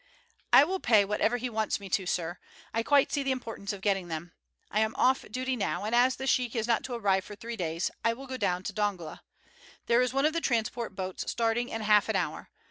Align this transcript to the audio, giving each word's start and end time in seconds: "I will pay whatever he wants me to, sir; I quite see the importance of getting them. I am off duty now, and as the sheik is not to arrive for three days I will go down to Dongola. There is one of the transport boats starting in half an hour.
"I 0.51 0.63
will 0.63 0.79
pay 0.79 1.05
whatever 1.05 1.37
he 1.37 1.47
wants 1.47 1.79
me 1.79 1.87
to, 1.89 2.07
sir; 2.07 2.39
I 2.73 2.81
quite 2.81 3.11
see 3.11 3.21
the 3.21 3.29
importance 3.31 3.71
of 3.71 3.81
getting 3.81 4.07
them. 4.07 4.31
I 4.71 4.79
am 4.79 4.95
off 4.95 5.23
duty 5.29 5.55
now, 5.55 5.83
and 5.85 5.93
as 5.93 6.15
the 6.15 6.25
sheik 6.25 6.55
is 6.55 6.65
not 6.65 6.83
to 6.85 6.95
arrive 6.95 7.23
for 7.23 7.35
three 7.35 7.55
days 7.55 7.91
I 8.03 8.13
will 8.13 8.25
go 8.25 8.37
down 8.37 8.63
to 8.63 8.73
Dongola. 8.73 9.21
There 9.85 10.01
is 10.01 10.11
one 10.11 10.25
of 10.25 10.33
the 10.33 10.41
transport 10.41 10.95
boats 10.95 11.25
starting 11.31 11.69
in 11.69 11.81
half 11.81 12.09
an 12.09 12.15
hour. 12.15 12.49